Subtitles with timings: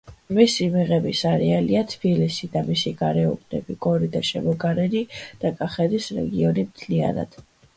[0.35, 5.05] მისი მიღების არეალია თბილისი და მისი გარეუბნები; გორი და შემოგარენი
[5.45, 7.39] და კახეთის რეგიონი მთლიანად.